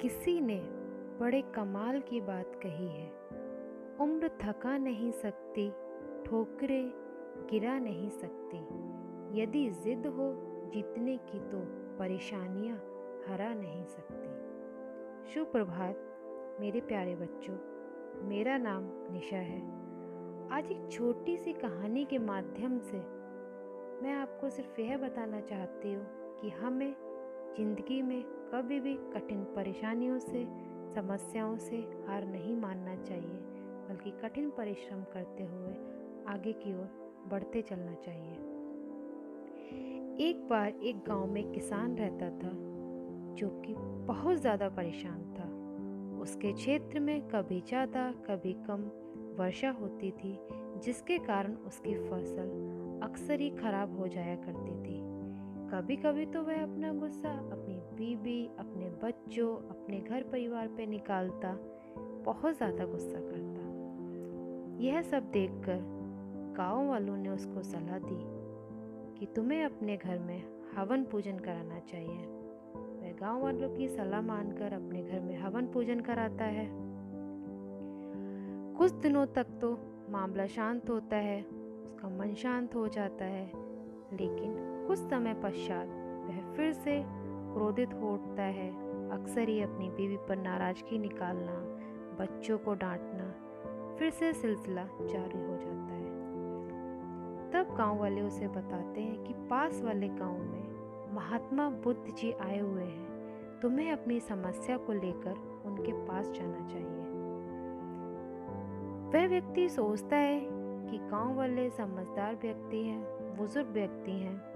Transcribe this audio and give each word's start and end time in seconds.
किसी 0.00 0.40
ने 0.40 0.60
बड़े 1.20 1.42
कमाल 1.42 2.00
की 2.00 2.20
बात 2.20 2.60
कही 2.62 2.88
है। 2.88 3.10
उम्र 4.00 4.28
थका 4.28 4.78
नहीं 4.78 5.10
सकती, 5.10 5.70
ठोकरे 6.26 6.92
गिरा 7.50 7.78
नहीं 7.78 8.08
सकती। 8.08 8.58
यदि 9.42 9.70
जिद 9.70 10.06
हो 10.06 10.32
जीतने 10.66 11.16
की 11.16 11.40
तो 11.40 11.58
परेशानियाँ 11.98 12.76
हरा 13.28 13.54
नहीं 13.54 13.84
सकती। 13.84 14.28
शुभ 15.34 15.46
प्रभात 15.46 15.96
मेरे 16.60 16.80
प्यारे 16.80 17.16
बच्चों, 17.16 17.56
मेरा 18.28 18.58
नाम 18.58 18.84
निशा 19.12 19.36
है। 19.36 19.60
आज 20.52 20.72
एक 20.72 20.88
छोटी 20.92 21.36
सी 21.36 21.52
कहानी 21.52 22.04
के 22.04 22.18
माध्यम 22.18 22.78
से 22.78 22.98
मैं 24.02 24.12
आपको 24.12 24.50
सिर्फ़ 24.50 24.80
यह 24.80 24.96
बताना 24.96 25.40
चाहती 25.40 25.92
हूँ 25.92 26.06
कि 26.40 26.48
हमें 26.50 26.94
ज़िंदगी 27.56 28.02
में 28.02 28.22
कभी 28.54 28.80
भी 28.80 28.94
कठिन 28.94 29.44
परेशानियों 29.44 30.18
से, 30.18 30.44
समस्याओं 30.94 31.56
से 31.56 31.76
हार 32.08 32.24
नहीं 32.24 32.56
मानना 32.56 32.94
चाहिए, 32.96 33.38
बल्कि 33.88 34.10
कठिन 34.10 34.50
परिश्रम 34.50 35.02
करते 35.12 35.44
हुए 35.44 35.72
आगे 36.28 36.52
की 36.52 36.74
ओर 36.74 36.88
बढ़ते 37.30 37.62
चलना 37.62 37.94
चाहिए। 37.94 38.32
एक 40.28 40.46
बार 40.48 40.68
एक 40.68 40.96
गाँव 40.98 41.26
में 41.26 41.52
किसान 41.52 41.96
रहता 41.96 42.30
था, 42.30 42.50
जो 43.34 43.48
कि 43.66 43.74
बहुत 44.06 44.36
ज़्यादा 44.36 44.68
परेशान 44.68 45.20
था। 45.34 45.48
उसके 46.22 46.52
क्षेत्र 46.52 47.00
में 47.00 47.28
कभी 47.28 47.60
ज़्यादा, 47.60 48.10
कभी 48.12 48.52
कम 48.52 48.90
वर्षा 49.38 49.70
होती 49.70 50.10
थी, 50.10 50.38
जिसके 50.84 51.18
कारण 51.18 51.54
उसकी 51.54 51.94
फ़सल 51.94 53.00
अक्सर 53.02 53.40
ही 53.40 53.50
खराब 53.50 53.98
हो 53.98 54.08
जाया 54.08 54.36
करती 54.36 54.74
थी। 54.82 54.97
कभी 55.72 55.96
कभी 55.96 56.26
तो 56.26 56.42
वह 56.42 56.62
अपना 56.62 56.92
गुस्सा 56.92 57.30
अपनी 57.30 57.74
बीवी, 57.74 58.50
अपने 58.58 58.90
बच्चों, 58.90 59.56
अपने 59.56 60.00
घर 60.00 60.22
परिवार 60.22 60.68
पे 60.68 60.86
निकालता, 60.86 61.52
बहुत 62.24 62.56
ज़्यादा 62.56 62.84
गुस्सा 62.84 63.20
करता। 63.20 63.66
यह 64.84 65.02
सब 65.02 65.30
देखकर 65.30 65.78
गाँव 66.56 66.88
वालों 66.88 67.16
ने 67.16 67.28
उसको 67.28 67.62
सलाह 67.62 67.98
दी 67.98 68.24
कि 69.18 69.26
तुम्हें 69.26 69.64
अपने 69.64 69.96
घर 69.96 70.18
में 70.18 70.42
हवन 70.76 71.04
पूजन 71.04 71.38
कराना 71.38 71.78
चाहिए। 71.78 72.26
वह 72.76 73.12
गाँव 73.20 73.42
वालों 73.42 73.70
की 73.70 73.88
सलाह 73.88 74.20
मानकर 74.20 74.72
अपने 74.72 75.02
घर 75.02 75.20
में 75.20 75.38
हवन 75.38 75.66
पूजन 75.66 76.00
कराता 76.00 76.44
है। 76.44 76.68
कुछ 78.74 78.92
दिनों 78.92 79.26
तक 79.26 79.46
तो 79.60 79.78
मामला 80.10 80.46
शांत 80.46 80.90
होता 80.90 81.16
है, 81.16 81.42
उसका 81.84 82.08
मन 82.08 82.34
शांत 82.34 82.74
हो 82.74 82.88
जाता 82.88 83.24
है, 83.24 83.46
लेकिन 84.12 84.67
कुछ 84.88 84.98
समय 84.98 85.34
पश्चात 85.34 85.86
वह 86.28 86.54
फिर 86.54 86.72
से 86.72 87.04
क्रोधित 87.54 87.94
हो 87.94 88.12
उठता 88.14 88.42
है। 88.42 88.70
अक्सर 89.10 89.48
ही 89.48 89.62
अपनी 89.62 89.90
बीवी 89.90 90.16
पर 90.16 90.36
नाराज़गी 90.36 90.98
निकालना, 90.98 91.52
बच्चों 92.20 92.58
को 92.58 92.74
डांटना, 92.74 93.34
फिर 93.98 94.10
से 94.10 94.32
सिलसिला 94.32 94.84
जारी 94.84 95.38
हो 95.38 95.56
जाता 95.56 95.94
है। 95.94 96.08
तब 97.50 97.74
गाँव 97.76 97.98
वाले 97.98 98.20
उसे 98.20 98.48
बताते 98.48 99.00
हैं 99.00 99.24
कि 99.24 99.32
पास 99.32 99.82
वाले 99.82 100.08
गाँव 100.08 100.38
में 100.38 101.14
महात्मा 101.14 101.70
बुद्ध 101.70 102.14
जी 102.14 102.32
आए 102.32 102.58
हुए 102.58 102.84
हैं। 102.84 103.60
तुम्हें 103.62 103.92
अपनी 103.92 104.20
समस्या 104.20 104.76
को 104.76 104.92
लेकर 104.92 105.62
उनके 105.64 105.92
पास 105.92 106.30
जाना 106.30 106.68
चाहिए। 106.68 107.04
वह 109.12 109.28
व्यक्ति 109.28 109.68
सोचता 109.68 110.16
है 110.16 110.40
कि 110.90 110.98
गाँव 110.98 111.34
वाले 111.36 111.70
समझदार 111.70 112.34
व्यक्ति 112.34 112.82
हैं, 112.82 113.00
बुज़ुर्ग 113.36 113.68
व्यक्ति 113.68 114.12
हैं 114.12 114.47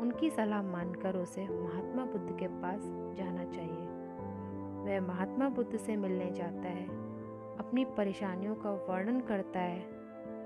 उनकी 0.00 0.30
सलाह 0.30 0.62
मानकर 0.62 1.16
उसे 1.16 1.42
महात्मा 1.44 2.04
बुद्ध 2.04 2.38
के 2.38 2.46
पास 2.62 2.84
जाना 3.16 3.44
चाहिए। 3.44 3.86
वह 4.84 5.00
महात्मा 5.06 5.48
बुद्ध 5.48 5.76
से 5.76 5.96
मिलने 5.96 6.30
जाता 6.30 6.68
है, 6.68 6.86
अपनी 7.58 7.84
परेशानियों 7.96 8.54
का 8.54 8.70
वर्णन 8.88 9.20
करता 9.20 9.60
है, 9.60 9.80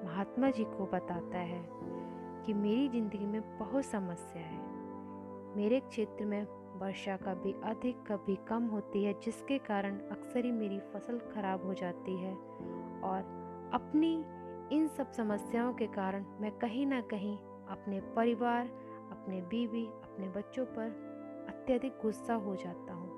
महात्मा 0.05 0.51
जी 0.51 0.65
को 0.65 0.87
बताता 0.87 1.39
है 1.41 1.63
कि 2.47 2.55
मेरी 2.55 2.89
ज़िंदगी 2.89 3.27
में 3.27 3.41
बहुत 3.59 3.85
समस्या 3.85 4.43
है। 4.43 4.59
मेरे 5.57 5.81
क्षेत्र 5.81 6.25
में 6.25 6.47
वर्षा 6.77 7.17
कभी 7.17 7.53
अधिक 7.65 7.97
कभी 8.07 8.37
कम 8.49 8.65
होती 8.65 9.05
है, 9.05 9.13
जिसके 9.21 9.59
कारण 9.59 9.99
अक्सर 10.11 10.45
ही 10.45 10.53
मेरी 10.53 10.79
फ़सल 10.93 11.19
खराब 11.35 11.67
हो 11.67 11.75
जाती 11.75 12.17
है 12.17 12.35
और 13.05 13.71
अपनी 13.75 14.15
इन 14.73 14.87
सब 14.89 15.11
समस्याओं 15.13 15.73
के 15.75 15.87
कारण 15.87 16.25
मैं 16.41 16.51
कहीं 16.59 16.87
ना 16.87 17.01
कहीं 17.01 17.37
अपने 17.71 18.01
परिवार 18.17 18.69
अपने 19.25 19.41
बीवी, 19.41 19.87
अपने 19.87 20.29
बच्चों 20.29 20.67
पर 20.67 20.89
अत्यधिक 21.49 21.93
गुस्सा 22.03 22.35
हो 22.35 22.57
जाता 22.57 22.95
हूँ। 22.95 23.09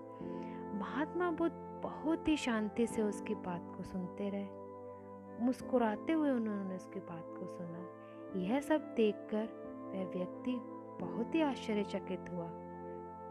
महात्मा 0.79 1.31
बुद्ध 1.31 1.81
बहुत 1.83 2.29
ही 2.29 2.37
शांति 2.37 2.87
से 2.87 3.03
उसकी 3.03 3.35
बात 3.35 3.73
को 3.77 3.83
सुनते 3.83 4.31
रहे। 4.31 5.45
मुस्कुराते 5.45 6.13
हुए 6.13 6.31
उन्होंने 6.31 6.77
उसकी 6.77 7.01
बात 7.01 7.25
को 7.39 7.47
सुना। 7.47 7.79
यह 8.41 8.61
सब 8.61 8.95
देखकर 8.95 9.45
वह 9.95 10.19
व्यक्ति 10.19 10.57
बहुत 11.05 11.35
ही 11.35 11.41
आश्चर्यचकित 11.41 12.25
हुआ 12.33 12.47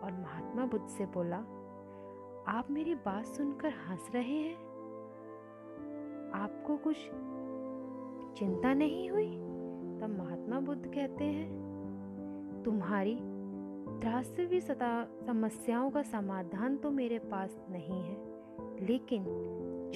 और 0.04 0.18
महात्मा 0.22 0.66
बुद्ध 0.66 0.88
से 0.88 1.06
बोला, 1.06 1.38
आप 2.48 2.68
मेरी 2.72 2.96
बात 2.96 3.26
सुनकर 3.26 3.70
हंस 3.70 4.12
रहे 4.14 4.40
हैं? 4.40 4.56
आपको 6.36 6.78
कुछ 6.78 6.98
चिंता 8.40 8.74
नहीं 8.74 9.10
हुई? 9.10 9.36
तब 10.02 10.16
महात्मा 10.20 10.60
बुद्ध 10.60 10.86
कहते 10.88 11.24
हैं 11.24 11.65
तुम्हारी 12.96 14.00
त्रासवी 14.02 14.60
सता 14.62 14.90
समस्याओं 15.28 15.90
का 15.92 16.02
समाधान 16.02 16.76
तो 16.78 16.92
मेरे 16.92 17.18
पास 17.20 17.56
नहीं 17.70 18.02
है, 18.02 18.86
लेकिन 18.88 19.24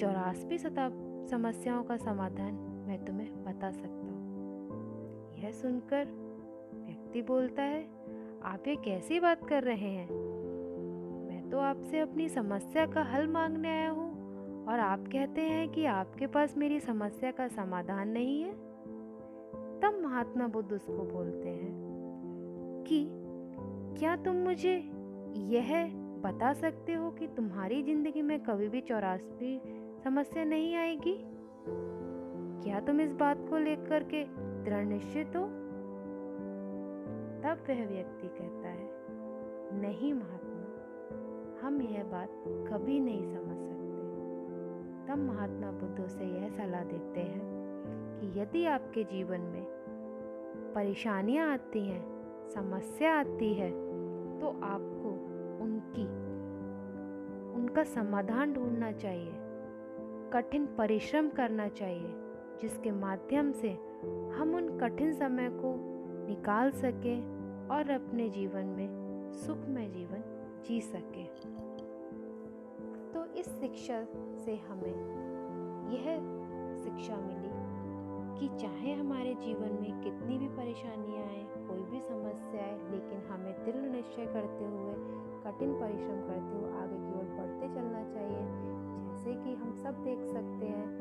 चौरासवी 0.00 0.58
सता 0.58 0.88
समस्याओं 1.30 1.84
का 1.84 1.96
समाधान 1.96 2.54
मैं 2.88 2.98
तुम्हें 3.04 3.32
बता 3.44 3.70
सकता 3.70 4.06
हूँ। 4.06 5.38
यह 5.38 5.52
सुनकर 5.52 6.04
व्यक्ति 6.76 7.22
बोलता 7.22 7.62
है, 7.62 7.82
आप 8.44 8.68
ये 8.68 8.76
कैसी 8.76 9.20
बात 9.20 9.48
कर 9.48 9.62
रहे 9.62 9.90
हैं? 9.90 10.08
मैं 11.28 11.50
तो 11.50 11.58
आपसे 11.58 12.00
अपनी 12.00 12.28
समस्या 12.28 12.86
का 12.86 13.02
हल 13.02 13.26
मांगने 13.26 13.68
आया 13.68 13.90
हूँ, 13.90 14.64
और 14.66 14.80
आप 14.80 15.08
कहते 15.12 15.40
हैं 15.40 15.68
कि 15.68 15.84
आपके 15.88 16.26
पास 16.26 16.56
मेरी 16.56 16.80
समस्या 16.80 17.30
का 17.30 17.48
समाधान 17.48 18.08
नहीं 18.08 18.42
है? 18.42 18.52
तब 19.82 20.00
महात्मा 20.04 20.46
बुद्ध 20.46 20.72
उसको 20.72 21.02
बोलते 21.04 21.48
हैं 21.48 21.89
कि 22.80 23.08
क्या 23.98 24.16
तुम 24.16 24.36
मुझे 24.36 24.76
यह 25.36 25.94
बता 25.94 26.52
सकते 26.52 26.94
हो 26.94 27.10
कि 27.10 27.26
तुम्हारी 27.26 27.82
ज़िंदगी 27.82 28.22
में 28.22 28.40
कभी 28.40 28.68
भी 28.68 28.80
चौरासी 28.80 29.60
समस्या 30.04 30.44
नहीं 30.44 30.76
आएगी? 30.76 31.24
क्या 32.62 32.80
तुम 32.80 33.00
इस 33.00 33.12
बात 33.12 33.46
को 33.50 33.58
लेकर 33.58 34.02
के 34.02 34.24
दृढ़ 34.64 34.84
निश्चित 34.84 35.36
हो? 35.36 35.60
तब 37.42 37.58
वह 37.68 37.86
व्यक्ति 37.86 38.28
कहता 38.28 38.68
है, 38.68 38.90
नहीं 39.80 40.14
महात्मा, 40.14 40.60
हम 41.66 41.82
यह 41.82 42.04
बात 42.04 42.28
कभी 42.46 43.00
नहीं 43.00 43.26
समझ 43.26 43.56
सकते। 43.56 43.90
तब 45.06 45.18
महात्मा 45.18 45.70
बुद्ध 45.70 46.06
से 46.06 46.24
यह 46.24 46.48
सलाह 46.48 46.84
देते 46.84 47.20
हैं 47.20 47.42
कि 48.20 48.40
यदि 48.40 48.64
आपके 48.64 49.04
जीवन 49.04 49.40
में 49.40 49.64
परेशानियाँ 50.74 51.52
आती 51.52 51.86
हैं 51.86 52.19
समस्या 52.54 53.12
आती 53.14 53.52
है 53.54 53.70
तो 54.40 54.48
आपको 54.62 55.10
उनकी, 55.64 56.04
उनका 57.54 57.82
समाधान 57.84 58.52
ढूंढना 58.52 58.90
चाहिए। 58.92 59.32
कठिन 60.32 60.66
परिश्रम 60.78 61.28
करना 61.28 61.68
चाहिए, 61.68 62.14
जिसके 62.62 62.90
माध्यम 62.90 63.52
से 63.52 63.70
हम 64.34 64.54
उन 64.54 64.78
कठिन 64.78 65.12
समय 65.12 65.48
को 65.52 65.74
निकाल 66.28 66.70
सकें 66.70 67.68
और 67.68 67.90
अपने 67.90 68.28
जीवन 68.28 68.66
में 68.66 69.32
सुखमय 69.32 69.88
जीवन 69.88 70.22
जी 70.66 70.80
सकें। 70.80 71.26
तो 73.12 73.24
इस 73.34 73.48
शिक्षा 73.60 74.02
से 74.44 74.56
हमें 74.68 74.96
यह 75.92 76.06
शिक्षा 76.80 77.16
मिली 77.16 77.50
कि 78.38 78.48
चाहे 78.58 78.92
हमारे 78.92 79.34
जीवन 79.34 79.78
में 79.80 80.00
कितनी 80.00 80.38
भी 80.38 80.48
परेशानियाँ 80.48 81.19
हमें 83.30 83.64
दृढ़ 83.64 83.90
निश्चय 83.90 84.26
करते 84.26 84.64
हुए, 84.64 84.94
कठिन 85.44 85.80
परिश्रम 85.80 86.20
करते 86.20 86.56
हुए 86.58 86.72
आगे 86.72 86.96
की 86.96 87.18
ओर 87.18 87.24
बढ़ते 87.24 87.74
चलना 87.74 88.04
चाहिए। 88.04 88.70
जैसे 89.10 89.44
कि 89.44 89.54
हम 89.54 89.72
सब 89.72 90.04
देख 90.04 90.18
सकते 90.18 90.66
हैं 90.66 90.98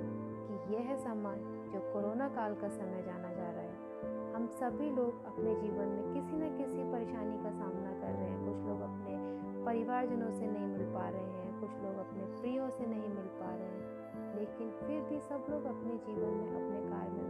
कि 0.48 0.74
यह 0.74 0.80
है 0.80 0.98
समय 0.98 1.36
जो 1.74 1.80
कोरोना 1.94 2.30
काल 2.30 2.56
का 2.56 2.70
समय 2.70 3.02
जाना 3.02 3.34
जा 3.34 3.50
रहा 3.50 3.62
है। 3.62 3.90
हम 4.34 4.48
सभी 4.48 4.90
लोग 4.90 5.26
अपने 5.26 5.56
जीवन 5.56 5.88
में 5.88 6.14
किसी 6.14 6.38
न 6.38 6.58
किसी 6.58 6.92
परेशानी 6.92 7.38
का 7.38 7.52
सामना 7.52 7.92
कर 7.92 8.14
रहे 8.14 8.30
हैं। 8.30 8.40
कुछ 8.40 8.58
लोग 8.68 8.82
अपने 8.82 9.40
परिवारजनों 9.66 10.32
से 10.32 10.48
नहीं 10.48 10.68
मिल 10.68 10.94
पा 10.94 11.10
रहे 11.10 11.22
हैं, 11.22 11.62
कुछ 11.62 11.72
लोग 11.72 11.96
अपने 11.96 12.42
प्रियों 12.42 12.70
से 12.70 12.86
नहीं 12.86 13.10
मिल 13.10 13.28
पा 13.28 13.56
रहे 13.56 13.66
हैं। 13.66 14.00
लेकिन 14.36 14.72
फिर 14.72 15.02
भी 15.02 15.20
सब 15.20 15.46
लोग 15.50 15.66
अपने 15.66 15.98
जीवन 15.98 16.30
में 16.30 16.50
अपने 16.50 16.90
कार्य 16.90 17.12
में 17.12 17.29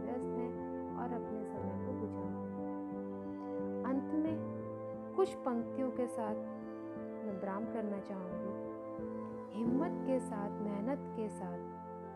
कुछ 5.20 5.34
पंक्तियों 5.34 5.90
के 5.90 6.06
साथ 6.06 6.34
मैं 6.34 7.40
विराम 7.40 7.64
करना 7.64 8.00
चाहूँगी। 8.00 9.58
हिम्मत 9.58 10.06
के 10.06 10.20
साथ, 10.20 10.50
मेहनत 10.50 10.98
के 11.16 11.28
साथ 11.28 11.58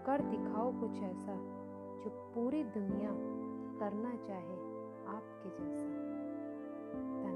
कर 0.06 0.22
दिखाओ 0.22 0.72
कुछ 0.80 0.90
ऐसा 0.90 1.34
जो 2.04 2.32
पूरी 2.34 2.64
दुनिया 2.64 3.10
करना 3.80 4.10
चाहे 4.10 4.56
आपके 5.16 5.50
जैसा। 5.50 7.33